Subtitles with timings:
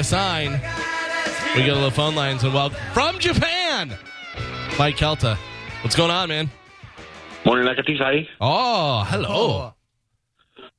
[0.00, 0.52] a sign.
[1.54, 3.94] We go to the phone lines and welcome from Japan,
[4.78, 5.38] Mike Calta.
[5.82, 6.50] What's going on, man?
[7.44, 8.26] Morning, Nakatisai.
[8.40, 9.74] Oh, hello.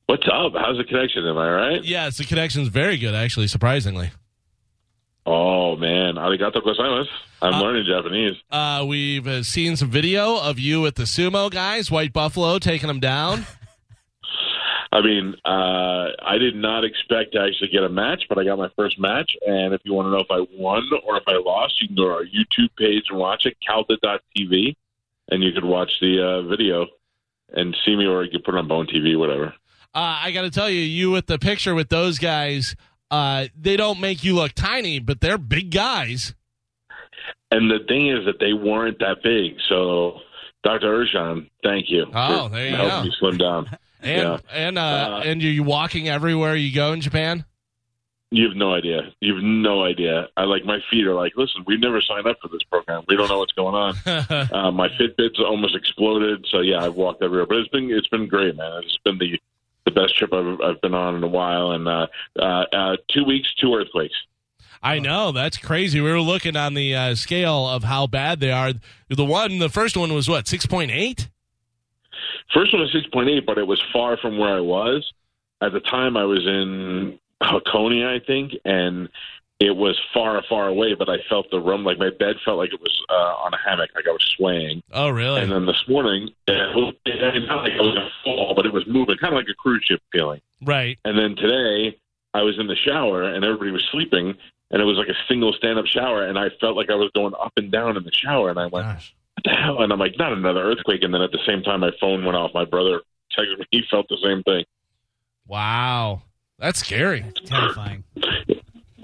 [0.06, 0.52] What's up?
[0.56, 1.24] How's the connection?
[1.24, 1.84] Am I right?
[1.84, 4.10] Yes, the connection's very good, actually, surprisingly.
[5.24, 7.06] Oh man, arigato gozaimasu.
[7.40, 8.36] I'm Uh, learning Japanese.
[8.50, 12.88] Uh, we've uh, seen some video of you with the sumo guys, White Buffalo, taking
[12.88, 13.46] them down.
[14.92, 18.58] I mean, uh, I did not expect to actually get a match, but I got
[18.58, 19.34] my first match.
[19.46, 21.96] And if you want to know if I won or if I lost, you can
[21.96, 24.76] go to our YouTube page and watch it, calta.tv,
[25.30, 26.86] and you could watch the uh, video
[27.54, 29.54] and see me, or you could put it on Bone TV, whatever.
[29.94, 32.76] Uh, I got to tell you, you with the picture with those guys,
[33.10, 36.34] uh, they don't make you look tiny, but they're big guys.
[37.50, 39.56] And the thing is that they weren't that big.
[39.68, 40.20] So,
[40.64, 41.04] Dr.
[41.04, 43.04] Urshan, thank you Oh, there you go.
[43.04, 43.70] me slim down.
[44.02, 44.38] And Yeah.
[44.50, 47.44] and uh, Uh, and you're walking everywhere you go in Japan.
[48.34, 49.12] You have no idea.
[49.20, 50.26] You have no idea.
[50.38, 53.04] I like my feet are like, listen, we've never signed up for this program.
[53.06, 53.94] We don't know what's going on.
[54.06, 56.46] uh, my Fitbit's almost exploded.
[56.50, 58.80] So yeah, I've walked everywhere, but it's been it's been great, man.
[58.84, 59.38] It's been the
[59.84, 62.06] the best trip I've I've been on in a while, and uh,
[62.38, 64.14] uh, uh, two weeks, two earthquakes.
[64.82, 66.00] I know that's crazy.
[66.00, 68.72] We were looking on the uh, scale of how bad they are.
[69.10, 71.28] The one, the first one was what six point eight.
[72.52, 75.10] First one was six point eight, but it was far from where I was
[75.60, 76.16] at the time.
[76.16, 79.08] I was in Hakonia, I think, and
[79.60, 80.94] it was far, far away.
[80.94, 83.58] But I felt the room like my bed felt like it was uh, on a
[83.58, 84.82] hammock, like I was swaying.
[84.92, 85.40] Oh, really?
[85.40, 88.72] And then this morning, it was, not like I was going to fall, but it
[88.72, 90.40] was moving, kind of like a cruise ship feeling.
[90.62, 90.98] right.
[91.04, 91.96] And then today,
[92.34, 94.34] I was in the shower and everybody was sleeping,
[94.70, 97.34] and it was like a single stand-up shower, and I felt like I was going
[97.34, 99.14] up and down in the shower, and I went, Gosh.
[99.44, 101.80] "What the hell?" And I'm like, "Not another earthquake!" And then at the same time,
[101.80, 102.52] my phone went off.
[102.54, 103.00] My brother
[103.38, 104.64] texted me; he felt the same thing.
[105.46, 106.22] Wow,
[106.58, 107.24] that's scary.
[107.44, 108.04] Terrifying.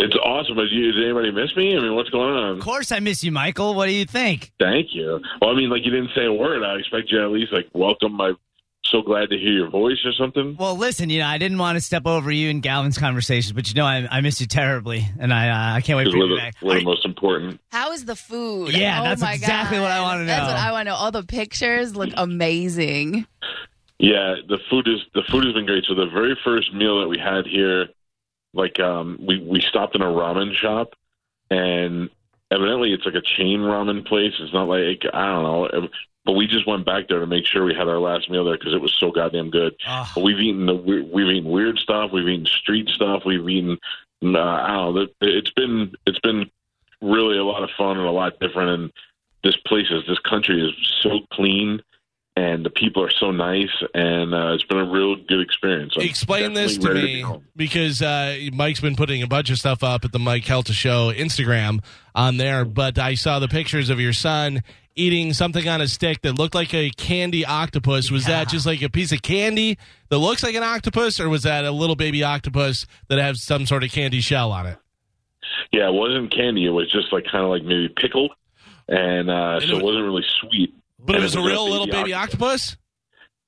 [0.00, 0.54] It's awesome.
[0.54, 1.76] But you, did anybody miss me?
[1.76, 2.58] I mean, what's going on?
[2.58, 3.74] Of course, I miss you, Michael.
[3.74, 4.52] What do you think?
[4.60, 5.20] Thank you.
[5.40, 6.62] Well, I mean, like you didn't say a word.
[6.62, 8.12] I expect you to at least like welcome.
[8.12, 8.32] My
[8.90, 10.56] so glad to hear your voice or something.
[10.58, 13.68] Well, listen, you know, I didn't want to step over you and Galvin's conversations, but
[13.68, 16.22] you know, I, I miss you terribly, and I uh, I can't wait for you
[16.22, 16.54] to the, be back.
[16.62, 17.60] we're Are the most important.
[17.70, 18.72] How is the food?
[18.72, 19.82] Yeah, oh that's my exactly God.
[19.82, 20.26] what I wanna know.
[20.26, 20.54] That's know.
[20.54, 20.96] what I want to know.
[20.96, 23.26] All the pictures look amazing.
[23.98, 25.84] Yeah, the food is the food has been great.
[25.86, 27.88] So the very first meal that we had here,
[28.54, 30.94] like um, we we stopped in a ramen shop,
[31.50, 32.08] and
[32.50, 34.32] evidently it's like a chain ramen place.
[34.38, 35.88] It's not like I don't know,
[36.28, 38.58] but we just went back there to make sure we had our last meal there
[38.58, 39.74] because it was so goddamn good.
[39.88, 42.10] Oh, But we've eaten the we- we've eaten weird stuff.
[42.12, 43.22] We've eaten street stuff.
[43.24, 43.78] We've eaten
[44.22, 45.06] uh, I don't know.
[45.22, 46.50] It's been it's been
[47.00, 48.68] really a lot of fun and a lot different.
[48.70, 48.92] And
[49.42, 51.80] this place is this country is so clean,
[52.36, 55.94] and the people are so nice, and uh, it's been a real good experience.
[55.96, 57.24] I'm Explain this to me be
[57.56, 61.10] because uh, Mike's been putting a bunch of stuff up at the Mike Calta Show
[61.10, 61.82] Instagram
[62.14, 64.62] on there, but I saw the pictures of your son
[64.98, 68.10] eating something on a stick that looked like a candy octopus.
[68.10, 69.78] Was that just like a piece of candy
[70.10, 73.66] that looks like an octopus, or was that a little baby octopus that has some
[73.66, 74.78] sort of candy shell on it?
[75.72, 76.66] Yeah, it wasn't candy.
[76.66, 78.32] It was just like kind of like maybe pickled,
[78.88, 80.74] and uh, And so it it wasn't really sweet.
[80.98, 82.76] But it And was a real little baby octopus.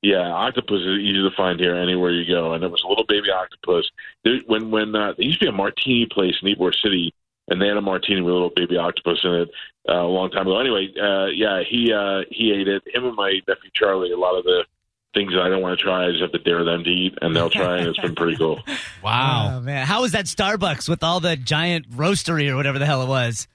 [0.03, 3.05] Yeah, octopus is easy to find here anywhere you go, and it was a little
[3.07, 3.91] baby octopus.
[4.25, 7.13] There, when when uh, there used to be a martini place in Ybor City,
[7.51, 9.51] and they had a martini with a little baby octopus in it
[9.89, 10.59] uh, a long time ago.
[10.59, 12.83] Anyway, uh, yeah, he uh, he ate it.
[12.87, 14.13] Him and my nephew Charlie.
[14.13, 14.65] A lot of the
[15.13, 17.19] things that I don't want to try, I just have to dare them to eat,
[17.21, 18.61] and they'll try, and it's been pretty cool.
[19.03, 19.55] Wow.
[19.57, 23.03] oh, man, how was that Starbucks with all the giant roastery or whatever the hell
[23.03, 23.49] it was?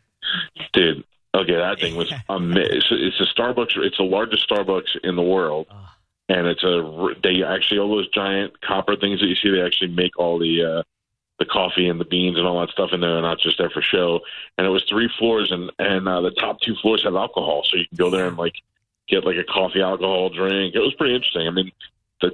[0.73, 1.03] Dude,
[1.35, 2.65] okay, that thing was amazing.
[2.71, 3.77] It's, it's a Starbucks.
[3.77, 5.87] It's the largest Starbucks in the world, Oh.
[6.29, 7.13] and it's a.
[7.23, 9.49] They actually all those giant copper things that you see.
[9.51, 10.83] They actually make all the uh,
[11.39, 13.69] the coffee and the beans and all that stuff in there, and not just there
[13.69, 14.21] for show.
[14.57, 17.77] And it was three floors, and and uh, the top two floors have alcohol, so
[17.77, 18.55] you can go there and like
[19.07, 20.75] get like a coffee alcohol drink.
[20.75, 21.47] It was pretty interesting.
[21.47, 21.71] I mean,
[22.21, 22.31] the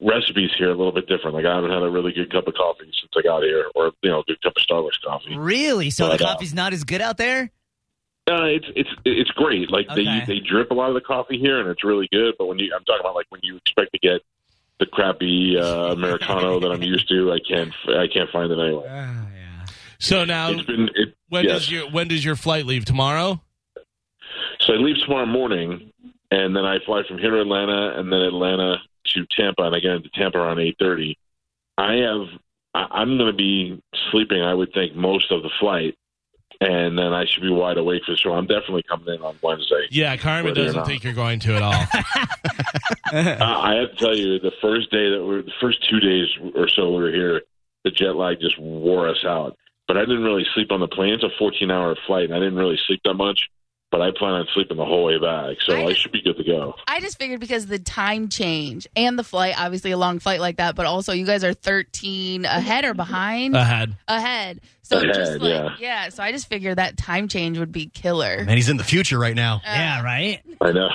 [0.00, 1.34] recipes here are a little bit different.
[1.34, 3.92] Like I haven't had a really good cup of coffee since I got here, or
[4.02, 5.36] you know, a good cup of Starbucks coffee.
[5.36, 5.90] Really?
[5.90, 7.50] So But, the uh, coffee's not as good out there?
[8.26, 9.70] Uh, it's it's it's great.
[9.70, 10.04] Like Okay.
[10.26, 12.34] they they drip a lot of the coffee here, and it's really good.
[12.38, 14.22] But when you, I'm talking about like when you expect to get
[14.80, 18.86] the crappy uh, americano that I'm used to, I can't I can't find it anywhere.
[18.86, 19.64] Oh, yeah.
[19.98, 21.14] So now, It's been it.
[21.28, 21.52] when yes.
[21.52, 23.40] does your when does your flight leave tomorrow?
[24.60, 25.92] So I leave tomorrow morning,
[26.30, 28.78] and then I fly from here to Atlanta, and then Atlanta
[29.08, 31.16] to Tampa, and I get into Tampa around eight thirty.
[31.78, 32.26] I have
[32.74, 33.80] I, I'm going to be
[34.10, 34.42] sleeping.
[34.42, 35.96] I would think most of the flight,
[36.60, 38.32] and then I should be wide awake for the show.
[38.32, 39.86] I'm definitely coming in on Wednesday.
[39.90, 40.86] Yeah, Carmen doesn't not.
[40.86, 41.84] think you're going to at all.
[43.12, 46.26] Uh, I have to tell you, the first day that we're the first two days
[46.56, 47.42] or so we were here,
[47.84, 49.56] the jet lag just wore us out.
[49.86, 51.12] But I didn't really sleep on the plane.
[51.12, 53.48] It's a 14 hour flight, and I didn't really sleep that much.
[53.94, 56.36] But I plan on sleeping the whole way back, so I- I should be good
[56.38, 56.74] to go.
[56.88, 60.56] I just figured because the time change and the flight, obviously a long flight like
[60.56, 63.54] that, but also you guys are 13 ahead or behind?
[63.54, 63.94] Ahead.
[64.08, 64.62] ahead.
[64.82, 65.76] So Ahead, just like, yeah.
[65.78, 66.08] yeah.
[66.08, 68.34] So I just figured that time change would be killer.
[68.40, 69.60] And he's in the future right now.
[69.64, 70.40] yeah, right?
[70.60, 70.88] I know.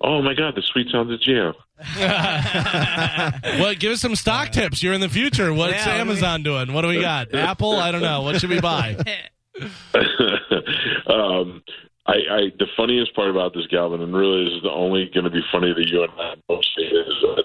[0.00, 1.52] Oh my God, the sweet sounds of Geo.
[1.98, 4.82] well, give us some stock tips.
[4.82, 5.52] You're in the future.
[5.52, 6.72] What's Yeah, what do we- Amazon doing?
[6.72, 7.34] What do we got?
[7.34, 7.72] Apple?
[7.76, 8.22] I don't know.
[8.22, 8.96] What should we buy?
[11.06, 11.62] um,
[12.06, 15.24] I, I the funniest part about this, Galvin, and really this is the only going
[15.24, 17.44] to be funny that you and I mostly is that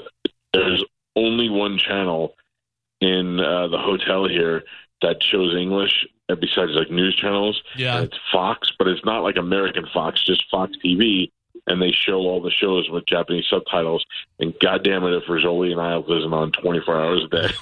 [0.54, 0.84] there's
[1.16, 2.36] only one channel
[3.00, 4.64] in uh, the hotel here
[5.02, 7.62] that shows English, uh, besides like news channels.
[7.76, 7.98] Yeah.
[7.98, 11.32] And it's Fox, but it's not like American Fox, just Fox TV.
[11.68, 14.04] And they show all the shows with Japanese subtitles.
[14.40, 17.54] And goddamn it, if Rizzoli and Isles isn't on 24 hours a day.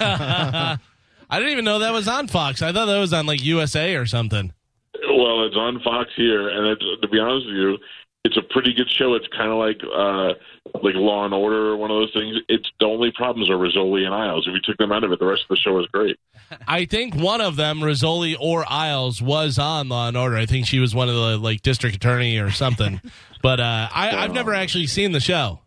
[1.30, 2.62] I didn't even know that was on Fox.
[2.62, 4.52] I thought that was on like USA or something.
[4.94, 7.78] Well, it's on Fox here, and it's, to be honest with you,
[8.24, 9.14] it's a pretty good show.
[9.14, 10.34] It's kind of like uh,
[10.82, 12.36] like Law and Order or one of those things.
[12.48, 14.46] It's the only problems are Rizzoli and Isles.
[14.46, 16.18] If you took them out of it, the rest of the show is great.
[16.68, 20.36] I think one of them, Rizzoli or Isles, was on Law and Order.
[20.36, 23.00] I think she was one of the like district attorney or something.
[23.42, 25.60] but uh, I, I've never actually seen the show.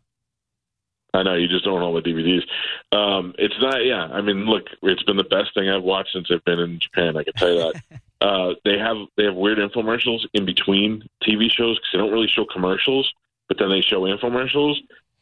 [1.16, 2.42] I know you just don't know all the DVDs.
[2.96, 3.86] Um, it's not.
[3.86, 6.80] Yeah, I mean, look, it's been the best thing I've watched since I've been in
[6.80, 7.18] Japan.
[7.18, 8.02] I can tell you that.
[8.24, 12.28] uh, they have they have weird infomercials in between TV shows because they don't really
[12.28, 13.12] show commercials,
[13.48, 14.76] but then they show infomercials,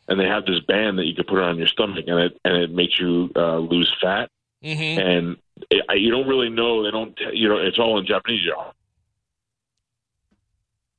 [0.07, 2.55] and they have this band that you can put on your stomach, and it and
[2.57, 4.29] it makes you uh, lose fat.
[4.63, 5.37] hmm and
[5.69, 6.83] it, I, you don't really know.
[6.83, 7.17] They don't.
[7.33, 8.41] You know, it's all in Japanese.
[8.45, 8.55] You're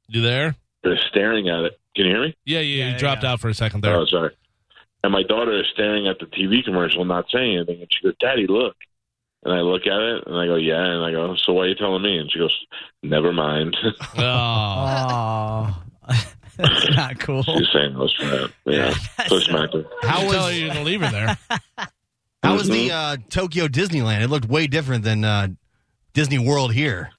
[0.09, 0.57] You there?
[0.83, 1.79] they're staring at it.
[1.95, 2.37] Can you hear me?
[2.45, 3.33] Yeah, you, Yeah, you dropped yeah.
[3.33, 3.95] out for a second there.
[3.95, 4.35] Oh, sorry.
[5.05, 7.81] And my daughter is staring at the TV commercial, not saying anything.
[7.83, 8.77] And she goes, "Daddy, look."
[9.45, 11.69] And I look at it, and I go, "Yeah." And I go, "So why are
[11.69, 12.57] you telling me?" And she goes,
[13.03, 13.77] "Never mind."
[14.19, 15.83] Oh.
[16.59, 17.43] That's not cool.
[17.43, 18.51] She's saying I was fat.
[18.67, 18.95] Yeah.
[19.27, 19.85] So I smacked her.
[20.03, 21.39] How How was was- you to leave her there?
[22.43, 24.23] How was the uh, Tokyo Disneyland?
[24.23, 25.49] It looked way different than uh,
[26.13, 27.11] Disney World here.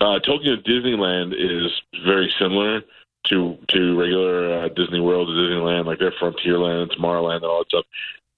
[0.00, 1.72] Uh, Tokyo Disneyland is
[2.04, 2.82] very similar
[3.28, 7.84] to to regular uh, Disney World, Disneyland, like their Frontierland, Tomorrowland, and all that stuff.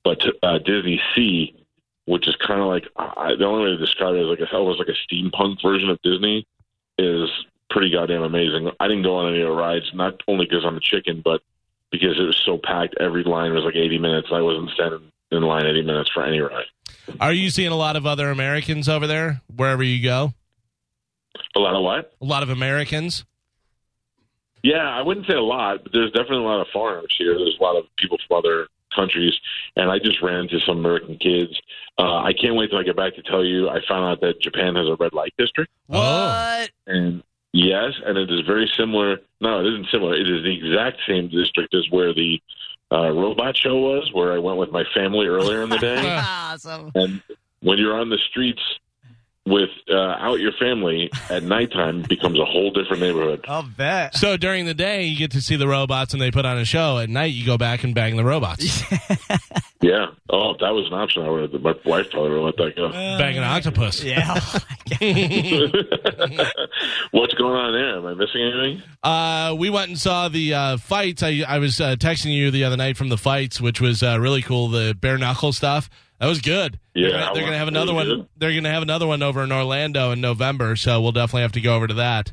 [0.03, 1.55] But uh, Disney Sea,
[2.11, 4.57] which is kind of like I, the only way to describe it is like a,
[4.57, 6.45] almost like a steampunk version of Disney,
[6.99, 7.31] is
[7.71, 8.69] pretty goddamn amazing.
[8.81, 11.41] I didn't go on any of the rides, not only because I'm a chicken, but
[11.93, 12.97] because it was so packed.
[12.99, 14.29] Every line was like 80 minutes.
[14.33, 16.67] I wasn't standing in line 80 minutes for any ride.
[17.21, 20.35] Are you seeing a lot of other Americans over there wherever you go?
[21.55, 22.13] A lot of what?
[22.21, 23.25] A lot of Americans.
[24.65, 27.35] Yeah, I wouldn't say a lot, but there's definitely a lot of foreigners here.
[27.39, 29.35] There's a lot of people from other countries,
[29.77, 31.61] and I just ran into some American kids.
[31.99, 33.69] Uh, I can't wait till I get back to tell you.
[33.69, 36.71] I found out that Japan has a red light district, What?
[36.87, 37.23] and
[37.53, 39.19] yes, and it is very similar.
[39.41, 40.15] No, it isn't similar.
[40.15, 42.41] It is the exact same district as where the
[42.93, 46.03] uh, robot show was, where I went with my family earlier in the day.
[46.25, 46.91] awesome.
[46.95, 47.23] and
[47.63, 48.63] when you're on the streets
[49.51, 53.45] with uh, out your family at nighttime, it becomes a whole different neighborhood.
[53.49, 54.15] I'll bet.
[54.15, 56.65] So during the day, you get to see the robots and they put on a
[56.65, 56.99] show.
[56.99, 58.83] At night, you go back and bang the robots.
[59.83, 60.09] Yeah.
[60.29, 61.63] Oh, if that was an option, I would have.
[61.63, 62.91] My wife probably would have let that go.
[62.91, 64.05] bang an octopus.
[64.05, 64.35] Yeah.
[67.13, 67.97] What's going on there?
[67.97, 68.83] Am I missing anything?
[69.03, 71.23] Uh, we went and saw the uh, fights.
[71.23, 74.19] I, I was uh, texting you the other night from the fights, which was uh,
[74.21, 74.69] really cool.
[74.69, 75.89] The bare knuckle stuff
[76.21, 76.79] that was good.
[76.95, 78.07] Yeah, they're, gonna- they're gonna have another one.
[78.07, 78.29] good.
[78.37, 80.77] They're gonna have another one over in Orlando in November.
[80.77, 82.33] So we'll definitely have to go over to that.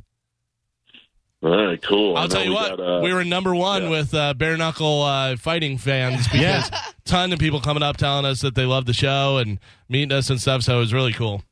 [1.44, 2.17] All right, cool.
[2.17, 3.89] I I'll tell you we what, got, uh, we were number one yeah.
[3.89, 6.79] with uh, bare knuckle uh, fighting fans because Yeah.
[7.06, 10.29] ton of people coming up telling us that they love the show and meeting us
[10.32, 10.63] and stuff.
[10.63, 11.44] So it was really cool.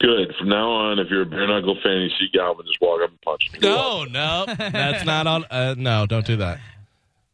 [0.00, 0.32] good.
[0.38, 3.10] From now on, if you're a bare knuckle fan, you see Galvin, just walk up
[3.10, 3.58] and punch me.
[3.60, 5.44] No, no, that's not on.
[5.50, 6.60] Uh, no, don't do that.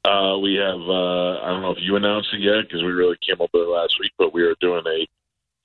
[0.07, 0.81] Uh, we have.
[0.81, 3.63] Uh, I don't know if you announced it yet because we really came up with
[3.63, 5.07] it last week, but we are doing a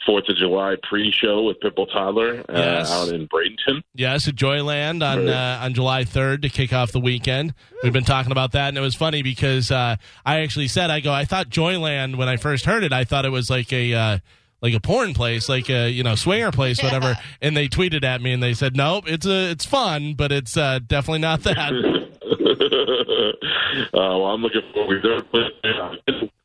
[0.03, 2.91] Fourth of July pre-show with Pitbull Toddler uh, Yes.
[2.91, 3.83] out in Bradenton.
[3.93, 5.29] Yes, at Joyland on Right.
[5.29, 7.53] uh, on July third to kick off the weekend.
[7.83, 11.01] We've been talking about that, and it was funny because uh, I actually said, "I
[11.01, 13.93] go, I thought Joyland when I first heard it, I thought it was like a
[13.93, 14.17] uh,
[14.63, 18.23] like a porn place, like a you know swinger place, whatever." And they tweeted at
[18.23, 21.73] me and they said, "Nope, it's a it's fun, but it's uh, definitely not that."
[23.93, 24.95] uh, well, I'm looking forward.
[24.95, 25.81] We've never played there.
[25.81, 25.97] I'm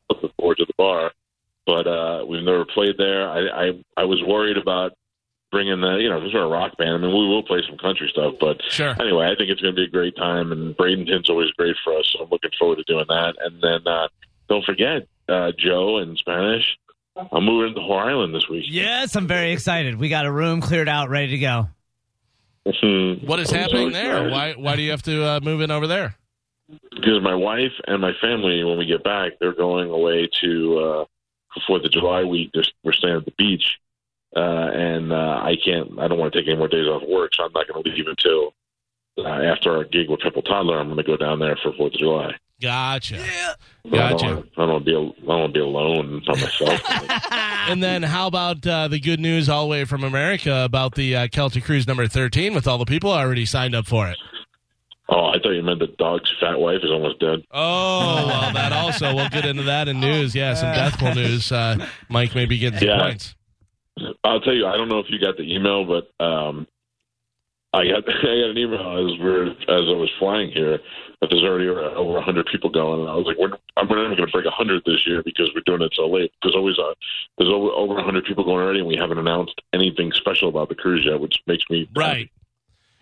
[0.09, 1.11] looking forward to the bar,
[1.65, 3.29] but uh, we've never played there.
[3.29, 4.93] I, I I was worried about
[5.51, 6.89] bringing the you know this is a rock band.
[6.91, 8.95] I mean, we will play some country stuff, but Sure.
[8.99, 11.97] anyway, I think it's going to be a great time, and Bradenton's always great for
[11.97, 12.09] us.
[12.13, 13.33] So I'm looking forward to doing that.
[13.39, 14.07] And then uh,
[14.49, 16.77] don't forget uh, Joe in Spanish.
[17.31, 18.65] I'm moving to Whore Island this week.
[18.67, 19.95] Yes, I'm very excited.
[19.95, 21.69] We got a room cleared out, ready to go.
[23.25, 24.29] What is I'm so happening there?
[24.29, 26.16] Why why do you have to uh, move in over there?
[26.91, 31.05] Because my wife and my family, when we get back, they're going away to uh,
[31.53, 32.51] for Fourth of July week.
[32.53, 33.63] They're, we're staying at the beach,
[34.35, 34.39] uh,
[34.73, 35.97] and uh, I can't.
[35.99, 37.89] I don't want to take any more days off work, so I'm not going to
[37.89, 38.53] leave until
[39.17, 40.79] uh, after our gig with Triple Toddler.
[40.79, 42.31] I'm going to go down there for Fourth of July.
[42.59, 43.23] Gotcha.
[43.23, 44.25] I Gotcha.
[44.25, 44.91] don't, I don't want to be.
[44.91, 46.81] I don't want to be alone by myself.
[47.67, 51.13] And then how about uh, the good news all the way from America about the
[51.17, 54.17] uh, Calta Cruise number 13 with all the people already signed up for it?
[55.09, 57.43] Oh, I thought you meant the dog's fat wife is almost dead.
[57.51, 59.15] Oh, well, that also.
[59.15, 60.35] We'll get into that in news.
[60.35, 61.51] Yeah, some deathful news.
[61.51, 62.99] Uh, Mike may be getting some Yeah.
[63.01, 63.35] points.
[64.23, 64.65] I'll tell you.
[64.67, 66.67] I don't know if you got the email, but um,
[67.73, 68.79] I got I got an email
[69.13, 70.79] as we're as I was flying here
[71.19, 74.15] that there's already over 100 people going, and I was like, we're, I'm not even
[74.17, 76.31] going to break 100 this year because we're doing it so late.
[76.43, 76.93] There's always a
[77.39, 80.75] there's over over 100 people going already, and we haven't announced anything special about the
[80.75, 82.29] cruise yet, which makes me Right.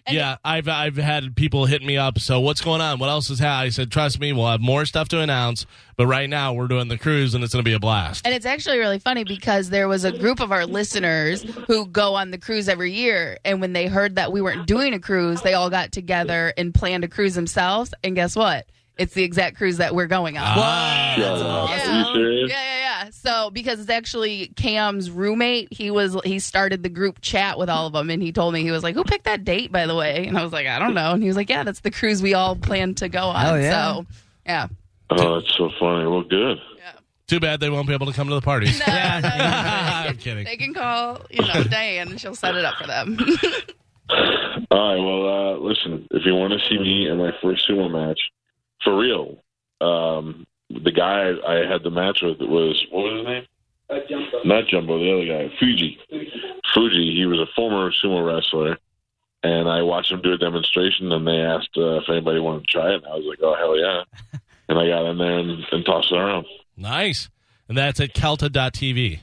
[0.08, 2.20] And yeah, I've I've had people hit me up.
[2.20, 3.00] So what's going on?
[3.00, 3.68] What else is happening?
[3.68, 5.66] I said, trust me, we'll have more stuff to announce.
[5.98, 8.26] But right now, we're doing the cruise, and it's going to be a blast.
[8.26, 12.16] And it's actually really funny because there was a group of our listeners who go
[12.16, 13.38] on the cruise every year.
[13.46, 16.74] And when they heard that we weren't doing a cruise, they all got together and
[16.74, 17.94] planned a cruise themselves.
[18.04, 18.68] And guess what?
[18.98, 20.44] It's the exact cruise that we're going on.
[20.46, 21.16] Ah.
[21.18, 22.48] Yeah, Are you?
[22.48, 22.85] Yeah, yeah, yeah.
[23.16, 27.88] So because it's actually Cam's roommate, he was he started the group chat with all
[27.88, 29.96] of them, and he told me he was like, "Who picked that date, by the
[29.96, 31.92] way?" And I was like, "I don't know." And he was like, "Yeah, that's the
[31.92, 33.72] cruise we all plan to go on." Hell yeah.
[33.72, 34.06] So
[34.46, 34.68] yeah,
[35.10, 36.08] Oh, that's so funny.
[36.08, 36.58] Well, good.
[37.28, 38.80] Too bad they won't be able to come to the parties.
[38.88, 39.38] No, no, no, no.
[39.40, 40.46] I'm kidding.
[40.46, 43.18] They can call, you know, Diane, and she'll set it up for them.
[44.10, 45.00] All right.
[45.00, 46.08] Well, uh, listen.
[46.12, 48.20] If you want to see me in my first sumo match,
[48.84, 49.38] for real,
[49.82, 53.46] um, the guy I had the match with was what was his name?
[54.46, 56.00] Not Jumbo, the other guy, Fuji.
[56.74, 57.16] Fuji.
[57.16, 58.78] He was a former sumo wrestler,
[59.44, 61.12] and I watched him do a demonstration.
[61.12, 63.04] And they asked uh, if anybody wanted to try it.
[63.04, 66.12] And I was like, "Oh hell yeah!" and I got in there and, and tossed
[66.12, 66.46] it around.
[66.76, 67.30] Nice.
[67.68, 69.22] And that's at Calta.tv.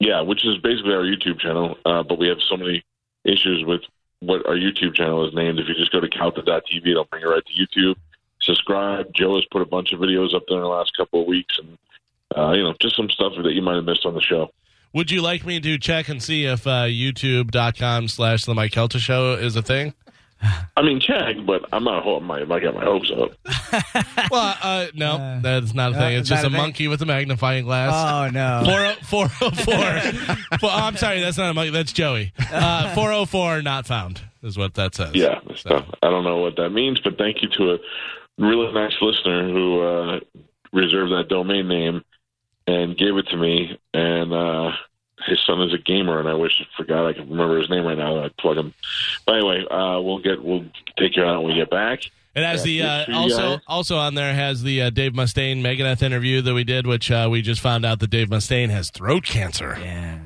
[0.00, 1.76] Yeah, which is basically our YouTube channel.
[1.84, 2.84] Uh, but we have so many
[3.24, 3.82] issues with
[4.20, 5.58] what our YouTube channel is named.
[5.58, 7.96] If you just go to Calta.tv, it'll bring you right to YouTube.
[8.42, 9.12] Subscribe.
[9.14, 11.58] Joe has put a bunch of videos up there in the last couple of weeks,
[11.58, 11.78] and
[12.36, 14.50] uh, you know, just some stuff that you might have missed on the show.
[14.94, 18.98] Would you like me to check and see if uh, youtube.com slash the Mike Calta
[18.98, 19.94] show is a thing?
[20.76, 22.02] I mean, check, but I'm not.
[22.02, 22.40] holding my.
[22.40, 23.30] I might get my hopes up.
[24.30, 26.16] Well, uh, no, Uh, that's not a thing.
[26.16, 27.92] uh, It's just a a monkey with a magnifying glass.
[27.94, 28.62] Oh no.
[29.08, 30.00] Four four four.
[30.60, 31.70] Four- I'm sorry, that's not a monkey.
[31.70, 32.32] That's Joey.
[32.52, 35.14] Uh, Four oh four, not found, is what that says.
[35.14, 37.78] Yeah, So, I don't know what that means, but thank you to a
[38.38, 40.20] really nice listener who uh,
[40.72, 42.02] reserved that domain name
[42.66, 43.78] and gave it to me.
[43.94, 44.72] And uh,
[45.26, 47.84] his son is a gamer, and I wish I forgot I can remember his name
[47.84, 48.24] right now.
[48.24, 48.74] I'd plug him.
[49.26, 50.64] But anyway, uh, we'll get we'll
[50.98, 52.00] take care of that when we get back.
[52.34, 55.12] it has the uh, make sure you also also on there has the uh, Dave
[55.12, 58.70] Mustaine Megadeth interview that we did, which uh, we just found out that Dave Mustaine
[58.70, 59.78] has throat cancer.
[59.80, 60.18] Yeah.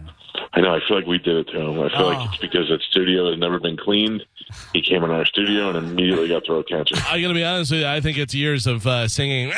[0.57, 0.75] I know.
[0.75, 1.79] I feel like we did it to him.
[1.81, 2.09] I feel Oh.
[2.09, 4.25] like it's because that studio has never been cleaned.
[4.73, 6.95] He came in our studio and immediately got throat cancer.
[7.07, 7.87] I'm gonna be honest with you.
[7.87, 9.53] I think it's years of uh, singing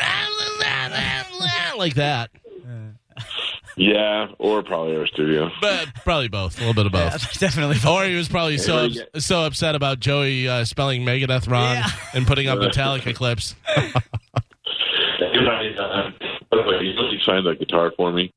[1.76, 2.30] like that,
[3.76, 5.50] Yeah, or probably our studio.
[5.60, 6.56] but probably both.
[6.56, 7.38] A little bit of Yeah, both.
[7.38, 7.76] definitely.
[7.88, 9.02] Or he was probably so Yeah.
[9.14, 11.86] ups- so upset about Joey uh, spelling Megadeth wrong Yeah.
[12.14, 13.54] and putting up Metallica clips.
[15.20, 16.10] And I, uh,
[16.50, 18.32] by the way, he really signed that guitar for me.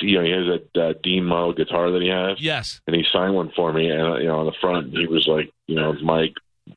[0.00, 2.80] He, you know, he has that uh, Dean model guitar that he has, Yes.
[2.86, 3.88] and he signed one for me.
[3.90, 6.34] And uh, you know, on the front he was like, you know, Mike,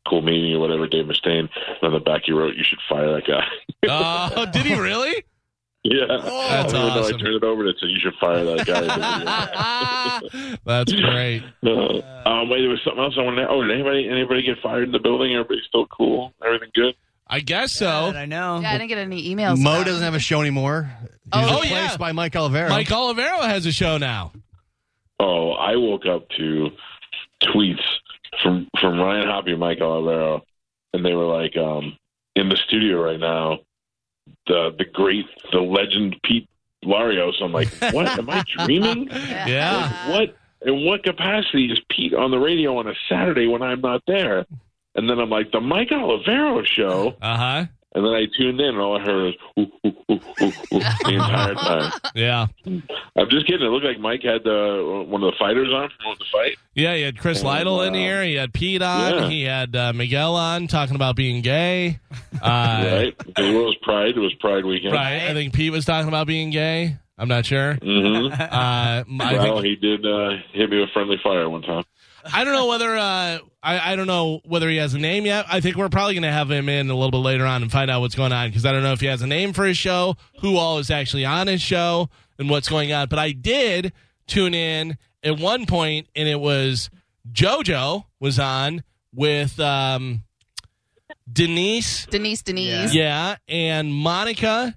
[0.08, 1.50] cool meeting you, whatever, Dave Mustaine.
[1.68, 3.46] And on the back he wrote, "You should fire that guy."
[3.90, 5.24] Oh, did he really?
[5.84, 7.16] yeah, That's I know awesome.
[7.16, 10.22] I turned it over to it said, "You should fire that guy."
[10.66, 11.44] That's great.
[11.66, 13.42] uh, um, wait, there was something else I wanted.
[13.42, 15.34] to Oh, did anybody anybody get fired in the building?
[15.34, 16.34] Everybody still cool?
[16.46, 16.96] Everything good?
[17.34, 18.18] I guess Yeah, so.
[18.18, 18.60] I know.
[18.60, 19.58] yeah, I didn't get any emails.
[19.58, 20.92] Mo about doesn't have a show anymore.
[21.02, 21.98] He's Oh, oh, replaced yeah.
[21.98, 22.70] by Mike Olivero.
[22.70, 24.34] Mike Olivero has a show now.
[25.20, 26.70] Oh, I woke up to
[27.44, 27.80] tweets
[28.44, 30.42] from from Ryan Hoppy and Mike Olivero,
[30.94, 31.98] and they were like, um,
[32.36, 33.60] in the studio right now,
[34.48, 36.50] the the great, the legend Pete
[36.84, 37.42] Larios.
[37.42, 38.08] I'm like, what?
[38.08, 39.08] Am I dreaming?
[39.12, 40.12] Yeah.
[40.12, 40.36] What?
[40.64, 44.46] In what capacity is Pete on the radio on a Saturday when I'm not there?
[44.96, 47.16] And then I'm like, the Mike Olivero show.
[47.22, 47.66] Uh huh.
[47.96, 50.20] and then I tuned in, and all I heard was ooh, ooh, ooh,
[50.70, 51.92] the entire time.
[52.16, 52.48] Yeah.
[52.66, 53.66] I'm just kidding.
[53.66, 56.58] It looked like Mike had uh, one of the fighters on from the fight.
[56.76, 58.24] Yeah, he had Chris Lytle in here.
[58.24, 59.14] He had Pete on.
[59.14, 59.30] Yeah.
[59.30, 62.00] He had uh, Miguel on talking about being gay.
[62.34, 63.16] Uh, right?
[63.38, 64.16] It was Pride.
[64.18, 64.94] It was Pride weekend.
[64.94, 65.24] right.
[65.24, 66.98] I think Pete was talking about being gay.
[67.18, 67.76] I'm not sure.
[67.76, 71.84] hmm Uh, well, think he did uh, hit me with friendly fire one time.
[72.34, 75.46] I don't know whether uh, I I don't know whether he has a name yet.
[75.50, 77.72] I think we're probably going to have him in a little bit later on and
[77.72, 79.66] find out what's going on because I don't know if he has a name for
[79.66, 82.10] his show, who all is actually on his show,
[82.40, 83.08] and what's going on.
[83.08, 83.94] But I did
[84.28, 86.90] tune in at one point, and it was
[87.32, 90.24] JoJo was on with um,
[91.32, 92.94] Denise, Denise, Denise.
[92.94, 94.76] yeah, and Monica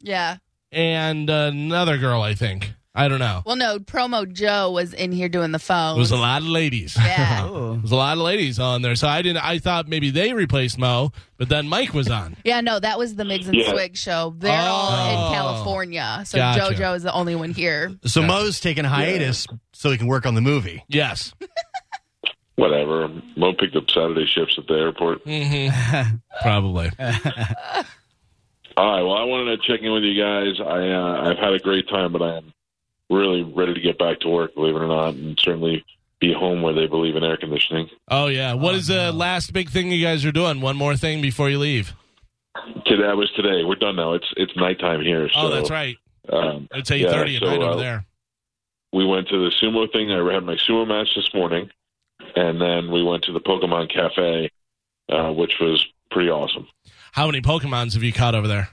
[0.00, 0.36] Yeah.
[0.72, 2.20] and another girl.
[2.22, 3.42] I think I don't know.
[3.46, 5.90] Well, no, promo Joe was in here doing the phone.
[5.90, 5.98] It phone.
[6.00, 6.96] was a lot of ladies.
[6.98, 7.48] Yeah.
[7.58, 7.76] Oh.
[7.76, 9.44] There's a lot of ladies on there, so I didn't.
[9.44, 12.36] I thought maybe they replaced Mo, but then Mike was on.
[12.44, 13.70] Yeah, no, that was the Migs and Yeah.
[13.70, 14.34] Swig show.
[14.36, 15.10] They're all Oh.
[15.28, 16.22] in California.
[16.26, 16.74] So Gotcha.
[16.74, 17.92] JoJo is the only one here.
[18.04, 20.82] So Mo's taking a hiatus so he can work on the movie.
[20.88, 21.32] Yes.
[22.56, 23.08] Whatever.
[23.36, 25.22] Mo picked up Saturday shifts at the airport.
[25.24, 25.68] hmm
[26.42, 26.90] Probably.
[28.76, 29.02] All right.
[29.02, 30.60] Well, I wanted to check in with you guys.
[30.60, 32.52] I uh, I've had a great time, but I am
[33.10, 34.54] really ready to get back to work.
[34.54, 35.84] Believe it or not, and certainly
[36.20, 37.88] be home where they believe in air conditioning.
[38.08, 38.54] Oh yeah.
[38.54, 40.60] What is the last big thing you guys are doing?
[40.60, 41.94] One more thing before you leave.
[42.86, 43.62] Today that was today.
[43.64, 44.14] We're done now.
[44.14, 45.28] It's it's nighttime here.
[45.36, 45.96] Oh, that's right.
[46.30, 48.04] Um, It's eight yeah, thirty at so, night uh, over there.
[48.92, 50.10] we went to the sumo thing.
[50.10, 51.70] I had my sumo match this morning,
[52.36, 54.50] and then we went to the Pokemon Cafe,
[55.10, 56.66] uh, which was pretty awesome.
[57.12, 58.70] How many Pokemons have you caught over there?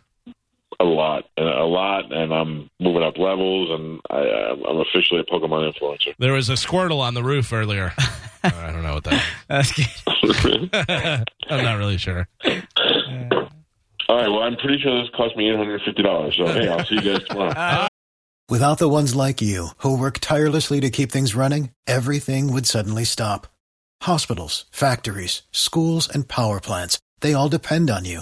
[0.80, 5.22] A lot, uh, a lot, and I'm moving up levels, and I, uh, I'm officially
[5.22, 6.14] a Pokemon influencer.
[6.20, 7.94] There was a Squirtle on the roof earlier.
[8.44, 9.24] I don't know what that.
[9.48, 10.70] That's good.
[11.50, 12.28] I'm not really sure.
[12.46, 14.28] All right.
[14.28, 16.36] Well, I'm pretty sure this cost me eight hundred fifty dollars.
[16.36, 17.88] So hey, I'll see you guys tomorrow.
[18.50, 23.04] Without the ones like you, who work tirelessly to keep things running, everything would suddenly
[23.04, 23.48] stop.
[24.04, 28.22] Hospitals, factories, schools, and power plants, they all depend on you.